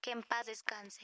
que 0.00 0.12
en 0.12 0.22
paz 0.22 0.46
descanse. 0.46 1.02